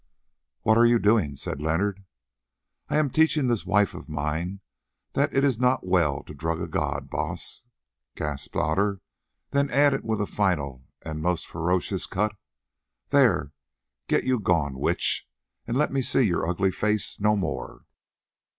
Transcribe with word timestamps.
"What 0.63 0.79
are 0.79 0.85
you 0.87 0.97
doing?" 0.97 1.35
said 1.35 1.61
Leonard. 1.61 2.03
"I 2.89 2.95
am 2.97 3.11
teaching 3.11 3.45
this 3.45 3.67
wife 3.67 3.93
of 3.93 4.09
mine 4.09 4.61
that 5.13 5.31
it 5.31 5.43
is 5.43 5.59
not 5.59 5.85
well 5.85 6.23
to 6.23 6.33
drug 6.33 6.59
a 6.59 6.65
god, 6.67 7.07
Baas," 7.11 7.61
gasped 8.15 8.55
Otter; 8.55 9.01
then 9.51 9.69
added 9.69 10.03
with 10.03 10.19
a 10.19 10.25
final 10.25 10.85
and 11.03 11.21
most 11.21 11.45
ferocious 11.45 12.07
cut, 12.07 12.35
"There, 13.09 13.51
get 14.07 14.23
you 14.23 14.39
gone, 14.39 14.79
witch, 14.79 15.29
and 15.67 15.77
let 15.77 15.93
me 15.93 16.01
see 16.01 16.21
your 16.23 16.49
ugly 16.49 16.71
face 16.71 17.19
no 17.19 17.35
more." 17.37 17.85